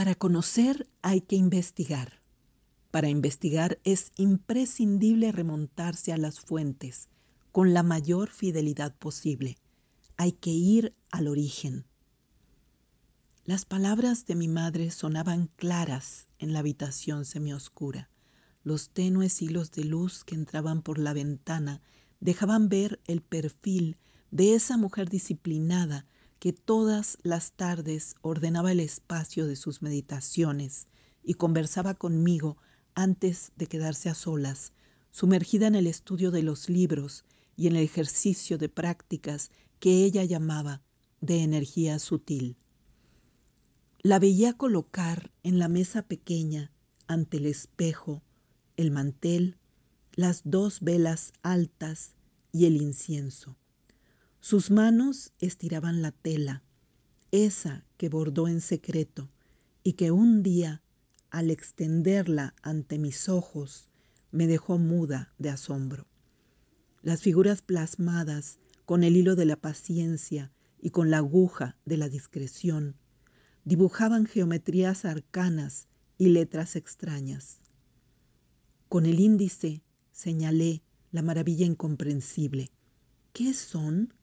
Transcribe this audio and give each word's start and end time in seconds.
Para 0.00 0.14
conocer 0.14 0.88
hay 1.02 1.20
que 1.20 1.36
investigar. 1.36 2.22
Para 2.90 3.10
investigar 3.10 3.78
es 3.84 4.12
imprescindible 4.16 5.30
remontarse 5.30 6.10
a 6.10 6.16
las 6.16 6.40
fuentes 6.40 7.10
con 7.52 7.74
la 7.74 7.82
mayor 7.82 8.30
fidelidad 8.30 8.96
posible. 8.96 9.58
Hay 10.16 10.32
que 10.32 10.52
ir 10.52 10.94
al 11.10 11.28
origen. 11.28 11.84
Las 13.44 13.66
palabras 13.66 14.24
de 14.24 14.36
mi 14.36 14.48
madre 14.48 14.90
sonaban 14.90 15.48
claras 15.48 16.28
en 16.38 16.54
la 16.54 16.60
habitación 16.60 17.26
semioscura. 17.26 18.08
Los 18.64 18.88
tenues 18.88 19.42
hilos 19.42 19.70
de 19.70 19.84
luz 19.84 20.24
que 20.24 20.34
entraban 20.34 20.80
por 20.80 20.98
la 20.98 21.12
ventana 21.12 21.82
dejaban 22.20 22.70
ver 22.70 23.02
el 23.06 23.20
perfil 23.20 23.98
de 24.30 24.54
esa 24.54 24.78
mujer 24.78 25.10
disciplinada 25.10 26.06
que 26.40 26.54
todas 26.54 27.18
las 27.22 27.52
tardes 27.52 28.16
ordenaba 28.22 28.72
el 28.72 28.80
espacio 28.80 29.46
de 29.46 29.56
sus 29.56 29.82
meditaciones 29.82 30.88
y 31.22 31.34
conversaba 31.34 31.94
conmigo 31.94 32.56
antes 32.94 33.52
de 33.56 33.66
quedarse 33.66 34.08
a 34.08 34.14
solas, 34.14 34.72
sumergida 35.10 35.66
en 35.66 35.74
el 35.74 35.86
estudio 35.86 36.30
de 36.30 36.42
los 36.42 36.70
libros 36.70 37.24
y 37.56 37.66
en 37.66 37.76
el 37.76 37.82
ejercicio 37.82 38.56
de 38.56 38.70
prácticas 38.70 39.50
que 39.80 40.02
ella 40.02 40.24
llamaba 40.24 40.82
de 41.20 41.42
energía 41.42 41.98
sutil. 41.98 42.56
La 44.02 44.18
veía 44.18 44.54
colocar 44.54 45.30
en 45.42 45.58
la 45.58 45.68
mesa 45.68 46.02
pequeña, 46.02 46.72
ante 47.06 47.36
el 47.36 47.44
espejo, 47.44 48.22
el 48.78 48.90
mantel, 48.90 49.58
las 50.14 50.40
dos 50.44 50.80
velas 50.80 51.32
altas 51.42 52.14
y 52.50 52.64
el 52.64 52.80
incienso. 52.80 53.59
Sus 54.42 54.70
manos 54.70 55.32
estiraban 55.38 56.00
la 56.00 56.12
tela, 56.12 56.62
esa 57.30 57.84
que 57.98 58.08
bordó 58.08 58.48
en 58.48 58.62
secreto 58.62 59.30
y 59.84 59.92
que 59.92 60.12
un 60.12 60.42
día, 60.42 60.82
al 61.30 61.50
extenderla 61.50 62.54
ante 62.62 62.98
mis 62.98 63.28
ojos, 63.28 63.90
me 64.32 64.46
dejó 64.46 64.78
muda 64.78 65.34
de 65.38 65.50
asombro. 65.50 66.06
Las 67.02 67.20
figuras 67.20 67.60
plasmadas 67.60 68.58
con 68.86 69.04
el 69.04 69.14
hilo 69.14 69.36
de 69.36 69.44
la 69.44 69.56
paciencia 69.56 70.50
y 70.80 70.88
con 70.88 71.10
la 71.10 71.18
aguja 71.18 71.76
de 71.84 71.98
la 71.98 72.08
discreción 72.08 72.96
dibujaban 73.66 74.24
geometrías 74.24 75.04
arcanas 75.04 75.86
y 76.16 76.30
letras 76.30 76.76
extrañas. 76.76 77.60
Con 78.88 79.04
el 79.04 79.20
índice 79.20 79.82
señalé 80.12 80.82
la 81.12 81.20
maravilla 81.20 81.66
incomprensible. 81.66 82.70
¿Qué 83.34 83.52
son? 83.52 84.14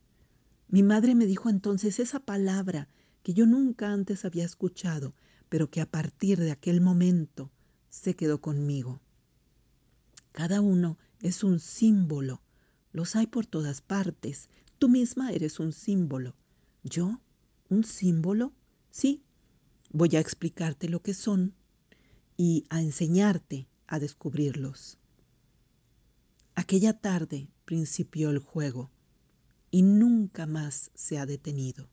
Mi 0.69 0.83
madre 0.83 1.15
me 1.15 1.25
dijo 1.25 1.49
entonces 1.49 1.99
esa 1.99 2.19
palabra 2.19 2.89
que 3.23 3.33
yo 3.33 3.45
nunca 3.45 3.91
antes 3.91 4.25
había 4.25 4.43
escuchado, 4.43 5.13
pero 5.47 5.69
que 5.69 5.79
a 5.79 5.89
partir 5.89 6.39
de 6.39 6.51
aquel 6.51 6.81
momento 6.81 7.51
se 7.89 8.15
quedó 8.15 8.41
conmigo. 8.41 8.99
Cada 10.33 10.59
uno 10.59 10.97
es 11.21 11.43
un 11.43 11.59
símbolo. 11.59 12.41
Los 12.91 13.15
hay 13.15 13.27
por 13.27 13.45
todas 13.45 13.81
partes. 13.81 14.49
Tú 14.77 14.89
misma 14.89 15.31
eres 15.31 15.59
un 15.59 15.71
símbolo. 15.71 16.35
¿Yo? 16.83 17.21
¿Un 17.69 17.85
símbolo? 17.85 18.51
Sí. 18.91 19.23
Voy 19.91 20.15
a 20.17 20.19
explicarte 20.19 20.89
lo 20.89 21.01
que 21.01 21.13
son 21.13 21.53
y 22.35 22.65
a 22.69 22.81
enseñarte 22.81 23.67
a 23.87 23.99
descubrirlos. 23.99 24.97
Aquella 26.55 26.93
tarde 26.93 27.47
principió 27.63 28.29
el 28.29 28.39
juego 28.39 28.91
y 29.71 29.81
nunca 29.81 30.45
más 30.45 30.91
se 30.93 31.17
ha 31.17 31.25
detenido. 31.25 31.89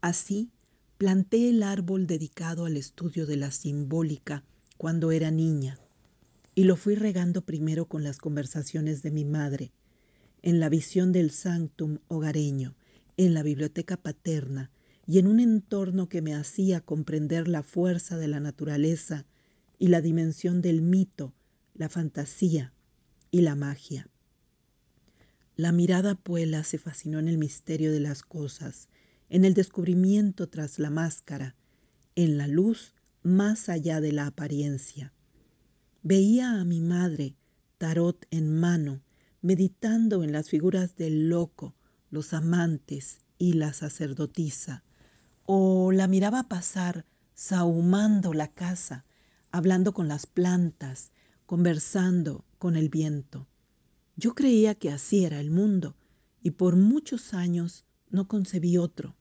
Así, 0.00 0.50
planté 0.98 1.48
el 1.48 1.62
árbol 1.62 2.06
dedicado 2.06 2.64
al 2.64 2.76
estudio 2.76 3.26
de 3.26 3.36
la 3.36 3.50
simbólica 3.50 4.44
cuando 4.76 5.12
era 5.12 5.30
niña 5.30 5.78
y 6.54 6.64
lo 6.64 6.76
fui 6.76 6.94
regando 6.94 7.42
primero 7.42 7.86
con 7.86 8.02
las 8.02 8.18
conversaciones 8.18 9.02
de 9.02 9.10
mi 9.10 9.24
madre, 9.24 9.72
en 10.42 10.60
la 10.60 10.68
visión 10.68 11.12
del 11.12 11.30
sanctum 11.30 11.98
hogareño, 12.08 12.74
en 13.16 13.34
la 13.34 13.42
biblioteca 13.42 13.96
paterna 13.96 14.70
y 15.06 15.18
en 15.18 15.26
un 15.26 15.40
entorno 15.40 16.08
que 16.08 16.22
me 16.22 16.34
hacía 16.34 16.80
comprender 16.80 17.48
la 17.48 17.62
fuerza 17.62 18.16
de 18.16 18.28
la 18.28 18.40
naturaleza 18.40 19.26
y 19.78 19.88
la 19.88 20.00
dimensión 20.00 20.60
del 20.60 20.82
mito, 20.82 21.34
la 21.74 21.88
fantasía 21.88 22.72
y 23.30 23.40
la 23.40 23.54
magia. 23.54 24.08
La 25.56 25.72
mirada 25.72 26.14
puela 26.14 26.64
se 26.64 26.78
fascinó 26.78 27.18
en 27.18 27.28
el 27.28 27.38
misterio 27.38 27.92
de 27.92 28.00
las 28.00 28.22
cosas, 28.22 28.88
en 29.28 29.44
el 29.44 29.54
descubrimiento 29.54 30.48
tras 30.48 30.78
la 30.78 30.90
máscara, 30.90 31.56
en 32.14 32.38
la 32.38 32.46
luz 32.46 32.94
más 33.22 33.68
allá 33.68 34.00
de 34.00 34.12
la 34.12 34.26
apariencia. 34.26 35.12
Veía 36.02 36.60
a 36.60 36.64
mi 36.64 36.80
madre, 36.80 37.36
tarot 37.78 38.26
en 38.30 38.58
mano, 38.58 39.02
meditando 39.42 40.24
en 40.24 40.32
las 40.32 40.48
figuras 40.48 40.96
del 40.96 41.28
loco, 41.28 41.74
los 42.10 42.32
amantes 42.32 43.18
y 43.38 43.54
la 43.54 43.72
sacerdotisa, 43.72 44.82
o 45.44 45.92
la 45.92 46.06
miraba 46.06 46.48
pasar 46.48 47.04
sahumando 47.34 48.32
la 48.32 48.48
casa, 48.48 49.04
hablando 49.50 49.92
con 49.92 50.08
las 50.08 50.26
plantas, 50.26 51.12
conversando 51.46 52.44
con 52.58 52.76
el 52.76 52.88
viento. 52.88 53.49
Yo 54.20 54.34
creía 54.34 54.74
que 54.74 54.90
así 54.90 55.24
era 55.24 55.40
el 55.40 55.50
mundo 55.50 55.96
y 56.42 56.50
por 56.50 56.76
muchos 56.76 57.32
años 57.32 57.86
no 58.10 58.28
concebí 58.28 58.76
otro. 58.76 59.16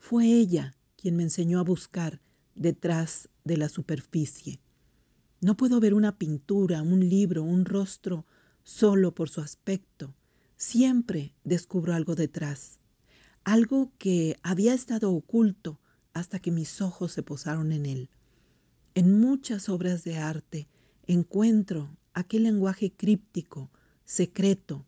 Fue 0.00 0.26
ella 0.26 0.74
quien 0.96 1.14
me 1.14 1.22
enseñó 1.22 1.60
a 1.60 1.62
buscar 1.62 2.20
detrás 2.56 3.28
de 3.44 3.56
la 3.56 3.68
superficie. 3.68 4.58
No 5.40 5.56
puedo 5.56 5.78
ver 5.78 5.94
una 5.94 6.18
pintura, 6.18 6.82
un 6.82 7.08
libro, 7.08 7.44
un 7.44 7.64
rostro 7.64 8.26
solo 8.64 9.14
por 9.14 9.30
su 9.30 9.40
aspecto. 9.40 10.16
Siempre 10.56 11.36
descubro 11.44 11.94
algo 11.94 12.16
detrás, 12.16 12.80
algo 13.44 13.92
que 13.96 14.36
había 14.42 14.74
estado 14.74 15.12
oculto 15.12 15.78
hasta 16.14 16.40
que 16.40 16.50
mis 16.50 16.80
ojos 16.80 17.12
se 17.12 17.22
posaron 17.22 17.70
en 17.70 17.86
él. 17.86 18.10
En 18.96 19.20
muchas 19.20 19.68
obras 19.68 20.02
de 20.02 20.16
arte 20.16 20.66
encuentro 21.06 21.96
aquel 22.12 22.42
lenguaje 22.42 22.90
críptico, 22.90 23.70
secreto, 24.12 24.84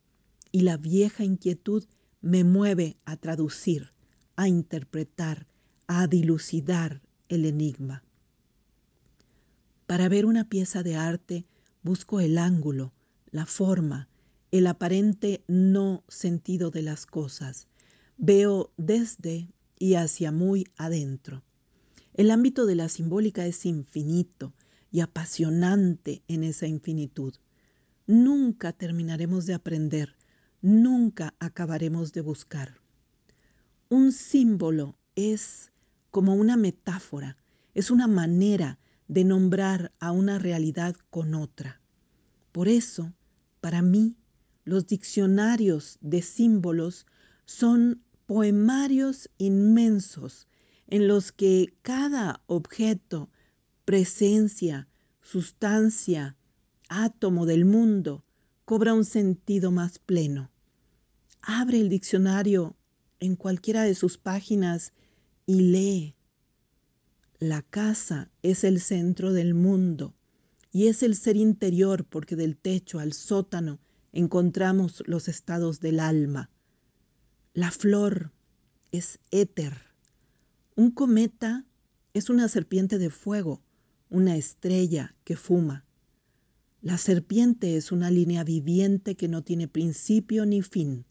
y 0.53 0.61
la 0.61 0.77
vieja 0.77 1.25
inquietud 1.25 1.85
me 2.21 2.45
mueve 2.45 2.99
a 3.07 3.17
traducir, 3.17 3.95
a 4.37 4.49
interpretar, 4.49 5.47
a 5.87 6.07
dilucidar 6.07 7.01
el 7.31 7.47
enigma. 7.47 8.05
Para 9.87 10.11
ver 10.11 10.27
una 10.27 10.51
pieza 10.51 10.83
de 10.83 10.97
arte 10.97 11.47
busco 11.83 12.21
el 12.21 12.37
ángulo, 12.37 12.93
la 13.31 13.47
forma, 13.47 14.11
el 14.51 14.67
aparente 14.67 15.43
no 15.49 16.05
sentido 16.07 16.71
de 16.71 16.83
las 16.83 17.07
cosas. 17.07 17.67
Veo 18.19 18.75
desde 18.77 19.49
y 19.79 19.95
hacia 19.95 20.33
muy 20.33 20.67
adentro. 20.77 21.43
El 22.13 22.31
ámbito 22.31 22.67
de 22.67 22.75
la 22.75 22.91
simbólica 22.91 23.47
es 23.47 23.65
infinito 23.65 24.53
y 24.93 25.01
apasionante 25.01 26.23
en 26.29 26.45
esa 26.45 26.67
infinitud. 26.67 27.35
Nunca 28.07 28.75
terminaremos 28.75 29.47
de 29.47 29.55
aprender, 29.55 30.15
nunca 30.61 31.35
acabaremos 31.39 32.13
de 32.13 32.21
buscar. 32.21 32.79
Un 33.89 34.13
símbolo 34.13 34.99
es 35.17 35.73
como 36.11 36.35
una 36.35 36.59
metáfora, 36.59 37.39
es 37.73 37.91
una 37.91 38.07
manera 38.07 38.79
de 39.09 39.25
nombrar 39.25 39.93
a 40.01 40.13
una 40.13 40.39
realidad 40.39 40.97
con 41.09 41.35
otra. 41.35 41.81
Por 42.53 42.69
eso, 42.69 43.15
para 43.63 43.81
mí, 43.81 44.19
los 44.65 44.87
diccionarios 44.87 45.97
de 46.03 46.21
símbolos 46.21 47.07
son 47.47 48.03
poemarios 48.27 49.31
inmensos 49.39 50.47
en 50.89 51.09
los 51.09 51.33
que 51.33 51.75
cada 51.81 52.43
objeto, 52.47 53.31
presencia, 53.87 54.89
sustancia, 55.23 56.37
átomo 56.89 57.47
del 57.47 57.65
mundo 57.65 58.25
cobra 58.65 58.95
un 58.95 59.05
sentido 59.05 59.71
más 59.71 59.99
pleno. 59.99 60.51
Abre 61.43 61.81
el 61.81 61.89
diccionario 61.89 62.77
en 63.21 63.37
cualquiera 63.37 63.83
de 63.83 63.95
sus 63.95 64.19
páginas 64.19 64.93
y 65.47 65.61
lee. 65.61 66.15
La 67.39 67.63
casa 67.63 68.31
es 68.43 68.65
el 68.65 68.81
centro 68.81 69.33
del 69.33 69.55
mundo 69.55 70.15
y 70.73 70.87
es 70.87 71.03
el 71.03 71.15
ser 71.15 71.37
interior 71.37 72.05
porque 72.05 72.37
del 72.37 72.57
techo 72.57 72.99
al 72.99 73.13
sótano 73.13 73.81
encontramos 74.13 75.03
los 75.07 75.29
estados 75.29 75.81
del 75.81 76.01
alma. 76.01 76.51
La 77.53 77.71
flor 77.71 78.33
es 78.93 79.19
éter. 79.31 79.75
Un 80.77 80.91
cometa 80.91 81.67
es 82.15 82.31
una 82.31 82.49
serpiente 82.49 82.99
de 82.99 83.11
fuego, 83.11 83.63
una 84.09 84.37
estrella 84.37 85.15
que 85.25 85.37
fuma. 85.37 85.85
La 86.85 86.99
serpiente 86.99 87.79
es 87.79 87.93
una 87.93 88.11
línea 88.11 88.45
viviente 88.45 89.15
que 89.15 89.27
no 89.27 89.41
tiene 89.41 89.69
principio 89.69 90.45
ni 90.45 90.61
fin. 90.61 91.07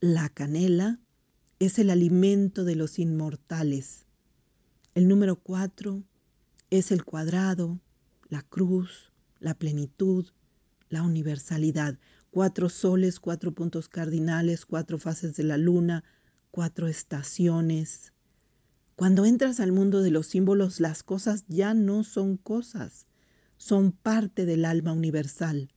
La 0.00 0.30
canela 0.30 0.98
es 1.58 1.78
el 1.78 1.90
alimento 1.90 2.64
de 2.64 2.74
los 2.74 2.98
inmortales. 2.98 4.06
El 4.94 5.06
número 5.06 5.36
cuatro 5.36 6.04
es 6.70 6.90
el 6.90 7.04
cuadrado, 7.04 7.78
la 8.30 8.40
cruz, 8.40 9.12
la 9.40 9.52
plenitud, 9.52 10.24
la 10.88 11.02
universalidad. 11.02 11.98
Cuatro 12.30 12.70
soles, 12.70 13.20
cuatro 13.20 13.52
puntos 13.52 13.90
cardinales, 13.90 14.64
cuatro 14.64 14.96
fases 14.96 15.36
de 15.36 15.42
la 15.42 15.58
luna, 15.58 16.02
cuatro 16.50 16.88
estaciones. 16.88 18.14
Cuando 18.96 19.26
entras 19.26 19.60
al 19.60 19.70
mundo 19.70 20.00
de 20.00 20.12
los 20.12 20.28
símbolos, 20.28 20.80
las 20.80 21.02
cosas 21.02 21.44
ya 21.46 21.74
no 21.74 22.04
son 22.04 22.38
cosas, 22.38 23.07
son 23.58 23.92
parte 23.92 24.46
del 24.46 24.64
alma 24.64 24.92
universal 24.92 25.70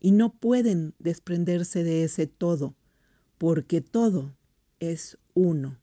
y 0.00 0.12
no 0.12 0.32
pueden 0.32 0.94
desprenderse 0.98 1.84
de 1.84 2.04
ese 2.04 2.26
todo, 2.26 2.74
porque 3.38 3.80
todo 3.80 4.36
es 4.80 5.18
uno. 5.34 5.78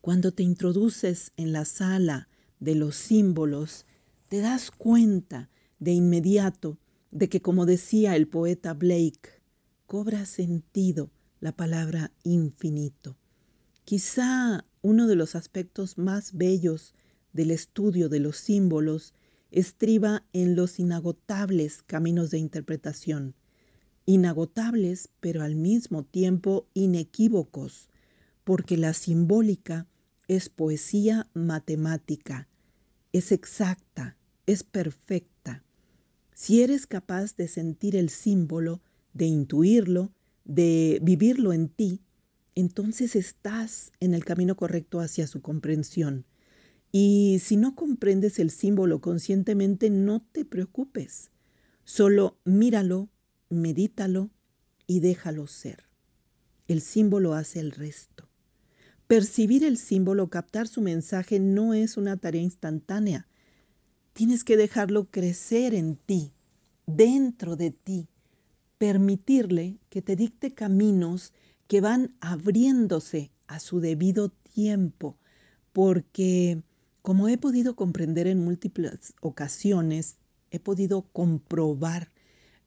Cuando 0.00 0.32
te 0.32 0.42
introduces 0.42 1.32
en 1.36 1.52
la 1.52 1.64
sala 1.64 2.28
de 2.58 2.74
los 2.74 2.96
símbolos, 2.96 3.86
te 4.28 4.40
das 4.40 4.70
cuenta 4.70 5.50
de 5.78 5.92
inmediato 5.92 6.78
de 7.10 7.28
que, 7.28 7.42
como 7.42 7.66
decía 7.66 8.16
el 8.16 8.26
poeta 8.26 8.74
Blake, 8.74 9.40
cobra 9.86 10.24
sentido 10.24 11.10
la 11.40 11.52
palabra 11.52 12.12
infinito. 12.24 13.16
Quizá 13.84 14.64
uno 14.80 15.06
de 15.06 15.16
los 15.16 15.34
aspectos 15.34 15.98
más 15.98 16.32
bellos 16.32 16.94
del 17.32 17.50
estudio 17.50 18.08
de 18.08 18.20
los 18.20 18.36
símbolos 18.36 19.14
estriba 19.52 20.24
en 20.32 20.56
los 20.56 20.78
inagotables 20.78 21.82
caminos 21.82 22.30
de 22.30 22.38
interpretación, 22.38 23.34
inagotables 24.06 25.10
pero 25.20 25.42
al 25.42 25.54
mismo 25.54 26.04
tiempo 26.04 26.66
inequívocos, 26.74 27.90
porque 28.44 28.76
la 28.76 28.94
simbólica 28.94 29.86
es 30.26 30.48
poesía 30.48 31.28
matemática, 31.34 32.48
es 33.12 33.30
exacta, 33.30 34.16
es 34.46 34.64
perfecta. 34.64 35.62
Si 36.34 36.62
eres 36.62 36.86
capaz 36.86 37.36
de 37.36 37.46
sentir 37.46 37.94
el 37.94 38.08
símbolo, 38.08 38.80
de 39.12 39.26
intuirlo, 39.26 40.12
de 40.44 40.98
vivirlo 41.02 41.52
en 41.52 41.68
ti, 41.68 42.00
entonces 42.54 43.16
estás 43.16 43.92
en 44.00 44.14
el 44.14 44.24
camino 44.24 44.56
correcto 44.56 45.00
hacia 45.00 45.26
su 45.26 45.42
comprensión. 45.42 46.24
Y 46.92 47.40
si 47.42 47.56
no 47.56 47.74
comprendes 47.74 48.38
el 48.38 48.50
símbolo 48.50 49.00
conscientemente, 49.00 49.88
no 49.88 50.20
te 50.20 50.44
preocupes. 50.44 51.30
Solo 51.84 52.36
míralo, 52.44 53.08
medítalo 53.48 54.30
y 54.86 55.00
déjalo 55.00 55.46
ser. 55.46 55.84
El 56.68 56.82
símbolo 56.82 57.32
hace 57.32 57.60
el 57.60 57.72
resto. 57.72 58.28
Percibir 59.06 59.64
el 59.64 59.78
símbolo, 59.78 60.28
captar 60.28 60.68
su 60.68 60.82
mensaje 60.82 61.40
no 61.40 61.72
es 61.72 61.96
una 61.96 62.18
tarea 62.18 62.42
instantánea. 62.42 63.26
Tienes 64.12 64.44
que 64.44 64.58
dejarlo 64.58 65.10
crecer 65.10 65.74
en 65.74 65.96
ti, 65.96 66.32
dentro 66.86 67.56
de 67.56 67.70
ti, 67.70 68.08
permitirle 68.76 69.78
que 69.88 70.02
te 70.02 70.14
dicte 70.14 70.52
caminos 70.52 71.32
que 71.68 71.80
van 71.80 72.14
abriéndose 72.20 73.32
a 73.46 73.60
su 73.60 73.80
debido 73.80 74.28
tiempo, 74.28 75.18
porque 75.72 76.62
como 77.02 77.28
he 77.28 77.36
podido 77.36 77.74
comprender 77.74 78.28
en 78.28 78.44
múltiples 78.44 79.14
ocasiones, 79.20 80.18
he 80.50 80.60
podido 80.60 81.02
comprobar 81.12 82.12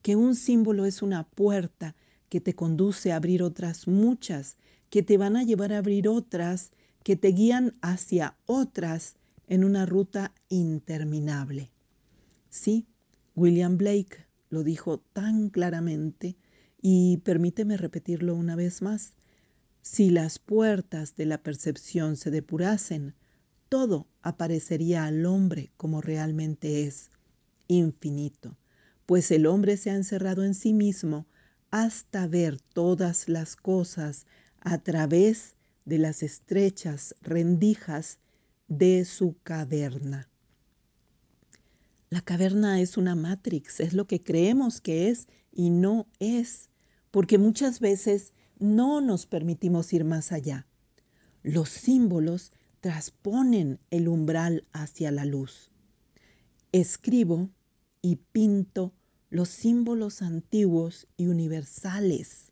que 0.01 0.15
un 0.15 0.35
símbolo 0.35 0.85
es 0.85 1.01
una 1.01 1.23
puerta 1.23 1.95
que 2.29 2.41
te 2.41 2.53
conduce 2.53 3.11
a 3.11 3.15
abrir 3.15 3.41
otras 3.41 3.87
muchas, 3.87 4.57
que 4.89 5.03
te 5.03 5.17
van 5.17 5.37
a 5.37 5.43
llevar 5.43 5.71
a 5.71 5.77
abrir 5.77 6.07
otras, 6.09 6.71
que 7.03 7.15
te 7.15 7.29
guían 7.29 7.77
hacia 7.81 8.37
otras 8.45 9.15
en 9.47 9.63
una 9.63 9.85
ruta 9.85 10.33
interminable. 10.49 11.71
Sí, 12.49 12.87
William 13.35 13.77
Blake 13.77 14.25
lo 14.49 14.63
dijo 14.63 14.99
tan 14.99 15.49
claramente 15.49 16.35
y 16.81 17.17
permíteme 17.17 17.77
repetirlo 17.77 18.35
una 18.35 18.55
vez 18.55 18.81
más. 18.81 19.13
Si 19.81 20.09
las 20.09 20.39
puertas 20.39 21.15
de 21.15 21.25
la 21.25 21.41
percepción 21.41 22.17
se 22.17 22.31
depurasen, 22.31 23.15
todo 23.75 24.07
aparecería 24.21 25.03
al 25.03 25.25
hombre 25.25 25.73
como 25.75 25.99
realmente 25.99 26.87
es, 26.87 27.09
infinito, 27.67 28.57
pues 29.05 29.31
el 29.31 29.45
hombre 29.45 29.75
se 29.75 29.89
ha 29.89 29.95
encerrado 29.95 30.45
en 30.45 30.53
sí 30.53 30.71
mismo 30.71 31.27
hasta 31.71 32.25
ver 32.25 32.61
todas 32.61 33.27
las 33.27 33.57
cosas 33.57 34.27
a 34.61 34.77
través 34.77 35.57
de 35.83 35.97
las 35.97 36.23
estrechas 36.23 37.15
rendijas 37.21 38.19
de 38.69 39.03
su 39.03 39.35
caverna. 39.43 40.29
La 42.09 42.21
caverna 42.21 42.79
es 42.79 42.95
una 42.95 43.13
matrix, 43.13 43.81
es 43.81 43.91
lo 43.91 44.07
que 44.07 44.23
creemos 44.23 44.79
que 44.79 45.09
es 45.09 45.27
y 45.51 45.69
no 45.69 46.07
es, 46.19 46.69
porque 47.11 47.37
muchas 47.37 47.81
veces 47.81 48.33
no 48.57 49.01
nos 49.01 49.25
permitimos 49.25 49.91
ir 49.91 50.05
más 50.05 50.31
allá. 50.31 50.65
Los 51.43 51.67
símbolos 51.67 52.53
trasponen 52.85 53.79
el 53.89 54.07
umbral 54.07 54.67
hacia 54.71 55.09
la 55.09 55.25
luz. 55.25 55.71
Escribo 56.71 57.49
y 58.03 58.17
pinto 58.17 58.93
los 59.31 59.49
símbolos 59.49 60.21
antiguos 60.21 61.07
y 61.17 61.25
universales. 61.25 62.51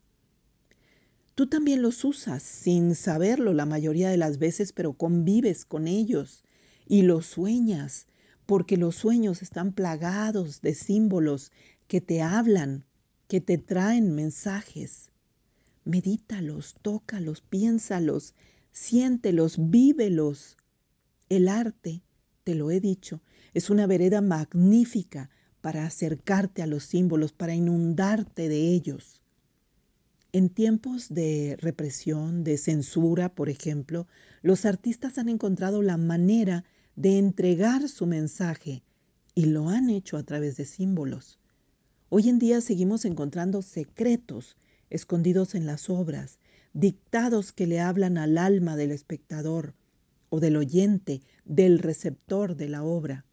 Tú 1.36 1.46
también 1.46 1.82
los 1.82 2.04
usas 2.04 2.42
sin 2.42 2.96
saberlo 2.96 3.52
la 3.52 3.64
mayoría 3.64 4.10
de 4.10 4.16
las 4.16 4.38
veces, 4.40 4.72
pero 4.72 4.94
convives 4.94 5.64
con 5.64 5.86
ellos 5.86 6.42
y 6.88 7.02
los 7.02 7.26
sueñas, 7.26 8.08
porque 8.44 8.76
los 8.76 8.96
sueños 8.96 9.40
están 9.40 9.72
plagados 9.72 10.62
de 10.62 10.74
símbolos 10.74 11.52
que 11.86 12.00
te 12.00 12.22
hablan, 12.22 12.84
que 13.28 13.40
te 13.40 13.56
traen 13.56 14.16
mensajes. 14.16 15.12
Medítalos, 15.84 16.74
tócalos, 16.82 17.40
piénsalos, 17.40 18.34
siéntelos, 18.74 19.70
vívelos. 19.70 20.58
El 21.30 21.48
arte, 21.48 22.02
te 22.42 22.54
lo 22.54 22.70
he 22.70 22.80
dicho, 22.80 23.22
es 23.54 23.70
una 23.70 23.86
vereda 23.86 24.20
magnífica 24.20 25.30
para 25.62 25.86
acercarte 25.86 26.60
a 26.60 26.66
los 26.66 26.84
símbolos, 26.84 27.32
para 27.32 27.54
inundarte 27.54 28.50
de 28.50 28.74
ellos. 28.74 29.22
En 30.32 30.50
tiempos 30.50 31.08
de 31.08 31.56
represión, 31.60 32.42
de 32.42 32.58
censura, 32.58 33.34
por 33.34 33.48
ejemplo, 33.48 34.08
los 34.42 34.66
artistas 34.66 35.16
han 35.16 35.28
encontrado 35.28 35.80
la 35.80 35.96
manera 35.96 36.64
de 36.96 37.18
entregar 37.18 37.88
su 37.88 38.06
mensaje 38.06 38.82
y 39.34 39.46
lo 39.46 39.68
han 39.68 39.88
hecho 39.88 40.16
a 40.16 40.24
través 40.24 40.56
de 40.56 40.64
símbolos. 40.64 41.38
Hoy 42.08 42.28
en 42.28 42.40
día 42.40 42.60
seguimos 42.60 43.04
encontrando 43.04 43.62
secretos 43.62 44.56
escondidos 44.90 45.54
en 45.54 45.66
las 45.66 45.88
obras, 45.88 46.38
dictados 46.74 47.52
que 47.52 47.66
le 47.66 47.80
hablan 47.80 48.18
al 48.18 48.36
alma 48.36 48.76
del 48.76 48.90
espectador 48.90 49.74
o 50.28 50.40
del 50.40 50.56
oyente, 50.56 51.22
del 51.44 51.78
receptor 51.78 52.56
de 52.56 52.68
la 52.68 52.82
obra. 52.82 53.24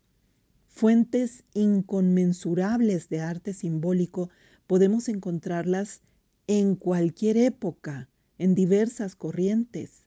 Fuentes 0.68 1.44
inconmensurables 1.54 3.10
de 3.10 3.20
arte 3.20 3.54
simbólico 3.54 4.30
podemos 4.68 5.10
encontrarlas 5.10 6.02
en 6.46 6.76
cualquier 6.76 7.38
época, 7.38 8.08
en 8.38 8.56
diversas 8.56 9.16
corrientes. 9.16 10.06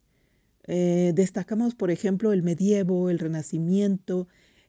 Eh, 0.67 1.13
destacamos, 1.15 1.75
por 1.75 1.91
ejemplo, 1.91 2.33
el 2.33 2.43
medievo, 2.43 3.11
el 3.11 3.19
renacimiento, 3.19 4.29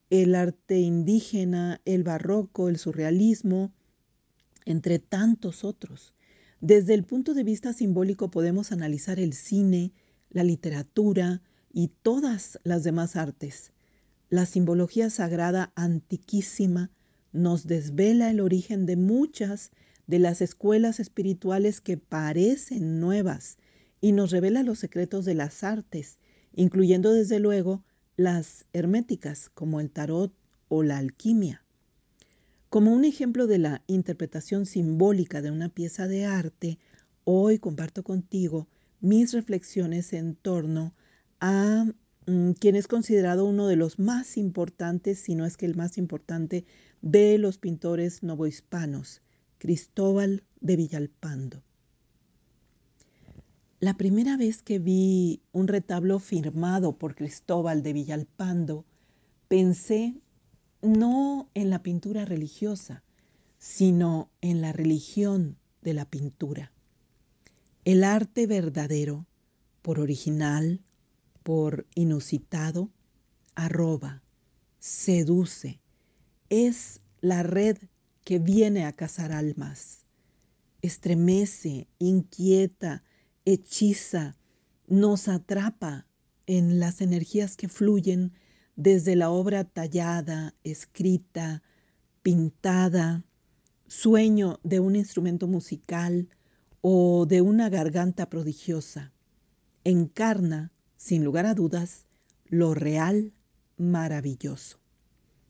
el 0.10 0.34
arte 0.34 0.79
indígena, 0.79 1.81
el 1.86 2.03
barroco, 2.03 2.67
el 2.67 2.77
surrealismo, 2.77 3.72
entre 4.65 4.98
tantos 4.98 5.63
otros. 5.63 6.14
Desde 6.67 6.95
el 6.95 7.03
punto 7.03 7.36
de 7.36 7.43
vista 7.43 7.74
simbólico 7.74 8.31
podemos 8.31 8.72
analizar 8.72 9.19
el 9.19 9.34
cine, 9.34 9.93
la 10.31 10.43
literatura 10.43 11.43
y 11.72 11.89
todas 12.01 12.60
las 12.63 12.84
demás 12.84 13.15
artes. 13.15 13.72
La 14.31 14.48
simbología 14.48 15.12
sagrada 15.12 15.72
antiquísima 15.75 16.89
nos 17.31 17.67
desvela 17.67 18.31
el 18.31 18.39
origen 18.39 18.88
de 18.88 18.95
muchas 18.95 19.69
de 20.07 20.17
las 20.17 20.41
escuelas 20.41 21.00
espirituales 21.00 21.81
que 21.81 21.98
parecen 21.98 23.00
nuevas 23.00 23.60
y 24.01 24.13
nos 24.13 24.31
revela 24.31 24.63
los 24.63 24.79
secretos 24.79 25.24
de 25.24 25.36
las 25.36 25.63
artes, 25.63 26.17
incluyendo 26.51 27.13
desde 27.13 27.38
luego 27.38 27.84
las 28.17 28.65
herméticas 28.74 29.51
como 29.53 29.81
el 29.81 29.91
tarot 29.91 30.34
o 30.67 30.81
la 30.81 30.98
alquimia. 30.98 31.64
Como 32.75 32.91
un 32.91 33.05
ejemplo 33.05 33.48
de 33.48 33.58
la 33.58 33.84
interpretación 33.88 34.65
simbólica 34.65 35.41
de 35.41 35.50
una 35.50 35.70
pieza 35.70 36.10
de 36.10 36.25
arte, 36.25 36.77
hoy 37.24 37.58
comparto 37.58 38.03
contigo 38.03 38.67
mis 39.00 39.32
reflexiones 39.32 40.12
en 40.12 40.36
torno 40.36 40.94
a 41.39 41.86
mm, 42.27 42.51
quien 42.60 42.75
es 42.75 42.89
considerado 42.89 43.46
uno 43.46 43.67
de 43.67 43.77
los 43.77 43.98
más 43.98 44.36
importantes, 44.36 45.20
si 45.20 45.36
no 45.36 45.46
es 45.46 45.55
que 45.55 45.65
el 45.65 45.75
más 45.75 45.98
importante, 45.98 46.65
de 47.01 47.38
los 47.38 47.60
pintores 47.60 48.24
novohispanos, 48.24 49.22
Cristóbal 49.58 50.44
de 50.60 50.75
Villalpando. 50.75 51.63
La 53.79 53.96
primera 53.96 54.36
vez 54.36 54.62
que 54.62 54.79
vi 54.79 55.41
un 55.53 55.70
retablo 55.70 56.20
firmado 56.20 56.98
por 56.98 57.15
Cristóbal 57.15 57.84
de 57.84 57.94
Villalpando, 57.94 58.84
pensé 59.48 60.15
no 60.86 61.50
en 61.54 61.70
la 61.70 61.82
pintura 61.84 62.25
religiosa, 62.25 63.04
sino 63.58 64.30
en 64.42 64.62
la 64.62 64.72
religión 64.72 65.58
de 65.82 65.94
la 65.94 66.06
pintura. 66.06 66.72
El 67.84 68.04
arte 68.04 68.48
verdadero, 68.48 69.25
por 69.82 70.00
original, 70.00 70.82
por 71.44 71.86
inusitado, 71.96 72.89
arroba, 73.56 74.24
seduce, 74.80 75.80
es 76.50 77.01
la 77.22 77.44
red 77.44 77.77
que 78.24 78.39
viene 78.39 78.86
a 78.86 78.94
cazar 78.94 79.32
almas. 79.32 80.06
Estremece, 80.82 81.88
inquieta, 82.00 83.04
hechiza, 83.46 84.36
nos 84.88 85.27
atrapa 85.27 86.08
en 86.48 86.80
las 86.80 87.01
energías 87.01 87.56
que 87.56 87.68
fluyen 87.68 88.34
desde 88.75 89.15
la 89.15 89.29
obra 89.29 89.63
tallada, 89.63 90.53
escrita, 90.63 91.63
pintada, 92.22 93.24
sueño 93.88 94.60
de 94.63 94.79
un 94.79 94.96
instrumento 94.96 95.48
musical 95.48 96.29
o 96.82 97.25
de 97.25 97.41
una 97.41 97.70
garganta 97.70 98.29
prodigiosa. 98.29 99.12
Encarna, 99.84 100.72
sin 100.98 101.24
lugar 101.24 101.46
a 101.46 101.53
dudas, 101.53 102.05
lo 102.46 102.74
real 102.74 103.34
maravilloso. 103.77 104.79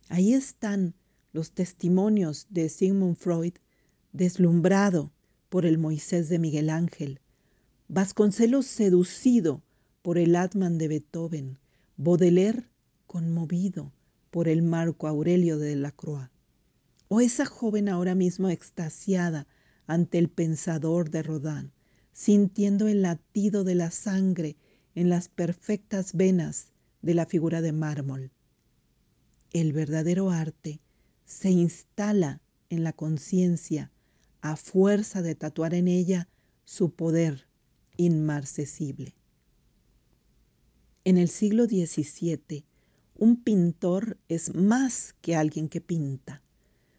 Ahí 0.10 0.34
están 0.34 0.94
los 1.34 1.52
testimonios 1.52 2.48
de 2.50 2.70
Sigmund 2.70 3.18
Freud, 3.18 3.54
deslumbrado 4.14 5.12
por 5.50 5.66
el 5.66 5.78
Moisés 5.78 6.30
de 6.30 6.40
Miguel 6.40 6.70
Ángel, 6.70 7.20
Vasconcelos 7.88 8.66
seducido 8.66 9.62
por 10.02 10.18
el 10.18 10.36
Atman 10.36 10.78
de 10.80 10.88
Beethoven, 10.88 11.60
Baudelaire 11.98 12.68
conmovido 13.08 13.92
por 14.32 14.48
el 14.48 14.62
Marco 14.62 15.08
Aurelio 15.08 15.58
de 15.58 15.76
la 15.76 15.92
Croix, 15.92 16.30
o 17.08 17.22
esa 17.22 17.46
joven 17.46 17.90
ahora 17.90 18.16
mismo 18.16 18.50
extasiada 18.50 19.48
ante 19.88 20.18
el 20.18 20.30
pensador 20.30 21.10
de 21.10 21.24
Rodin, 21.24 21.72
sintiendo 22.12 22.88
el 22.88 23.02
latido 23.02 23.64
de 23.64 23.76
la 23.76 23.92
sangre 23.92 24.58
en 24.96 25.10
las 25.10 25.28
perfectas 25.28 26.14
venas 26.14 26.72
de 27.02 27.14
la 27.14 27.26
figura 27.26 27.62
de 27.62 27.72
mármol. 27.72 28.32
El 29.52 29.74
verdadero 29.74 30.32
arte 30.32 30.80
se 31.26 31.52
instala 31.52 32.42
en 32.70 32.84
la 32.84 32.94
conciencia 32.94 33.92
a 34.42 34.56
fuerza 34.56 35.22
de 35.22 35.36
tatuar 35.36 35.74
en 35.74 35.88
ella 35.88 36.28
su 36.66 36.92
poder 36.92 37.48
inmarcesible. 37.98 39.16
En 41.04 41.18
el 41.18 41.30
siglo 41.30 41.66
XVII, 41.66 42.66
un 43.18 43.42
pintor 43.42 44.18
es 44.28 44.56
más 44.56 45.16
que 45.22 45.36
alguien 45.36 45.70
que 45.70 45.82
pinta. 45.82 46.42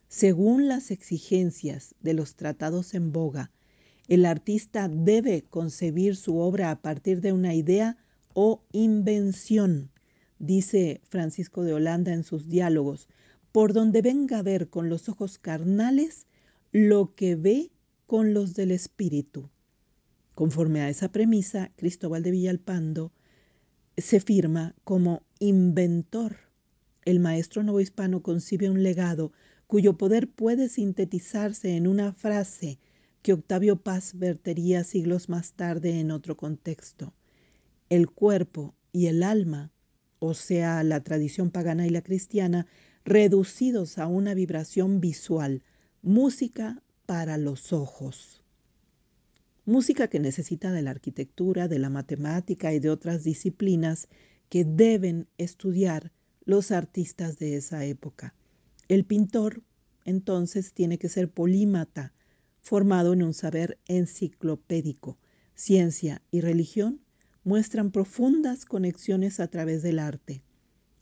Según 0.08 0.68
las 0.68 0.90
exigencias 0.90 1.94
de 2.00 2.14
los 2.14 2.36
tratados 2.36 2.94
en 2.94 3.12
boga, 3.12 3.50
el 4.08 4.24
artista 4.24 4.88
debe 4.88 5.42
concebir 5.42 6.16
su 6.16 6.38
obra 6.38 6.70
a 6.70 6.80
partir 6.80 7.20
de 7.20 7.32
una 7.32 7.54
idea 7.54 7.96
o 8.34 8.62
invención 8.72 9.90
dice 10.38 11.00
Francisco 11.08 11.62
de 11.62 11.72
Holanda 11.72 12.12
en 12.12 12.24
sus 12.24 12.48
diálogos, 12.48 13.08
por 13.52 13.72
donde 13.72 14.02
venga 14.02 14.38
a 14.38 14.42
ver 14.42 14.68
con 14.68 14.88
los 14.88 15.08
ojos 15.08 15.38
carnales 15.38 16.26
lo 16.72 17.14
que 17.14 17.36
ve 17.36 17.70
con 18.06 18.34
los 18.34 18.54
del 18.54 18.70
espíritu. 18.70 19.50
Conforme 20.34 20.82
a 20.82 20.90
esa 20.90 21.10
premisa, 21.10 21.72
Cristóbal 21.76 22.22
de 22.22 22.30
Villalpando 22.30 23.12
se 23.96 24.20
firma 24.20 24.74
como 24.84 25.22
inventor. 25.38 26.36
El 27.04 27.20
maestro 27.20 27.62
novohispano 27.62 28.22
concibe 28.22 28.70
un 28.70 28.82
legado 28.82 29.32
cuyo 29.66 29.96
poder 29.96 30.28
puede 30.28 30.68
sintetizarse 30.68 31.76
en 31.76 31.86
una 31.86 32.12
frase 32.12 32.78
que 33.22 33.32
Octavio 33.32 33.76
Paz 33.76 34.12
vertería 34.14 34.84
siglos 34.84 35.28
más 35.28 35.52
tarde 35.54 35.98
en 35.98 36.10
otro 36.10 36.36
contexto. 36.36 37.14
El 37.88 38.10
cuerpo 38.10 38.74
y 38.92 39.06
el 39.06 39.22
alma 39.22 39.72
o 40.18 40.34
sea, 40.34 40.82
la 40.82 41.02
tradición 41.02 41.50
pagana 41.50 41.86
y 41.86 41.90
la 41.90 42.02
cristiana, 42.02 42.66
reducidos 43.04 43.98
a 43.98 44.06
una 44.06 44.34
vibración 44.34 45.00
visual, 45.00 45.62
música 46.02 46.82
para 47.06 47.38
los 47.38 47.72
ojos. 47.72 48.42
Música 49.68 50.06
que 50.06 50.20
necesita 50.20 50.70
de 50.70 50.80
la 50.80 50.92
arquitectura, 50.92 51.66
de 51.66 51.80
la 51.80 51.90
matemática 51.90 52.72
y 52.72 52.78
de 52.78 52.88
otras 52.88 53.24
disciplinas 53.24 54.06
que 54.48 54.64
deben 54.64 55.26
estudiar 55.38 56.12
los 56.44 56.70
artistas 56.70 57.40
de 57.40 57.56
esa 57.56 57.84
época. 57.84 58.32
El 58.86 59.04
pintor, 59.04 59.64
entonces, 60.04 60.72
tiene 60.72 60.98
que 60.98 61.08
ser 61.08 61.28
polímata, 61.28 62.12
formado 62.60 63.12
en 63.12 63.24
un 63.24 63.34
saber 63.34 63.80
enciclopédico. 63.88 65.18
Ciencia 65.56 66.22
y 66.30 66.42
religión 66.42 67.00
muestran 67.42 67.90
profundas 67.90 68.66
conexiones 68.66 69.40
a 69.40 69.48
través 69.48 69.82
del 69.82 69.98
arte. 69.98 70.42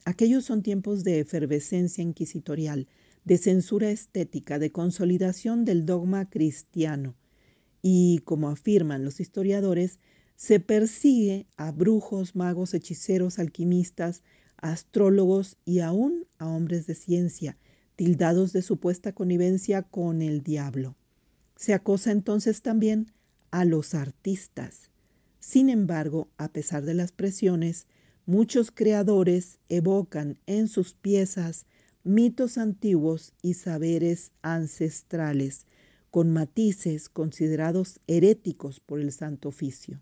Aquellos 0.06 0.46
son 0.46 0.62
tiempos 0.62 1.04
de 1.04 1.20
efervescencia 1.20 2.00
inquisitorial, 2.00 2.88
de 3.24 3.36
censura 3.36 3.90
estética, 3.90 4.58
de 4.58 4.72
consolidación 4.72 5.66
del 5.66 5.84
dogma 5.84 6.30
cristiano. 6.30 7.14
Y, 7.86 8.22
como 8.24 8.48
afirman 8.48 9.04
los 9.04 9.20
historiadores, 9.20 9.98
se 10.36 10.58
persigue 10.58 11.46
a 11.58 11.70
brujos, 11.70 12.34
magos, 12.34 12.72
hechiceros, 12.72 13.38
alquimistas, 13.38 14.22
astrólogos 14.56 15.58
y 15.66 15.80
aún 15.80 16.26
a 16.38 16.48
hombres 16.48 16.86
de 16.86 16.94
ciencia, 16.94 17.58
tildados 17.94 18.54
de 18.54 18.62
supuesta 18.62 19.12
connivencia 19.12 19.82
con 19.82 20.22
el 20.22 20.42
diablo. 20.42 20.96
Se 21.56 21.74
acosa 21.74 22.10
entonces 22.10 22.62
también 22.62 23.12
a 23.50 23.66
los 23.66 23.92
artistas. 23.92 24.88
Sin 25.38 25.68
embargo, 25.68 26.30
a 26.38 26.48
pesar 26.48 26.86
de 26.86 26.94
las 26.94 27.12
presiones, 27.12 27.86
muchos 28.24 28.70
creadores 28.70 29.58
evocan 29.68 30.38
en 30.46 30.68
sus 30.68 30.94
piezas 30.94 31.66
mitos 32.02 32.56
antiguos 32.56 33.34
y 33.42 33.52
saberes 33.52 34.32
ancestrales, 34.40 35.66
con 36.14 36.32
matices 36.32 37.08
considerados 37.08 37.98
heréticos 38.06 38.78
por 38.78 39.00
el 39.00 39.10
Santo 39.10 39.48
Oficio. 39.48 40.00